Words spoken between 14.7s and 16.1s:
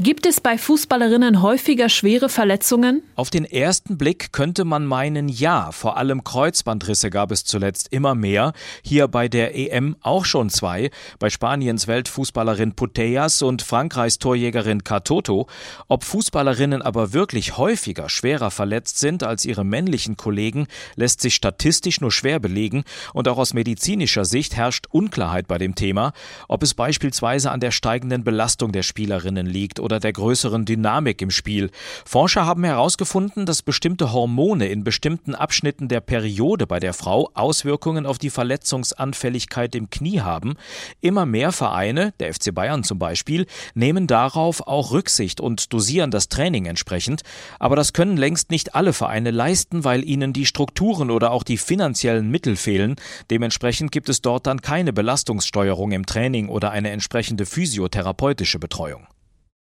Katoto. Ob